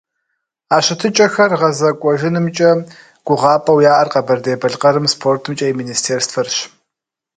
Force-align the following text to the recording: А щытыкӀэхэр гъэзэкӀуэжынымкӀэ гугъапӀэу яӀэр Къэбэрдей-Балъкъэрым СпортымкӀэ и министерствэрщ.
А 0.75 0.77
щытыкӀэхэр 0.85 1.51
гъэзэкӀуэжынымкӀэ 1.59 2.71
гугъапӀэу 3.25 3.83
яӀэр 3.91 4.07
Къэбэрдей-Балъкъэрым 4.13 5.05
СпортымкӀэ 5.13 5.65
и 5.71 5.75
министерствэрщ. 5.79 6.55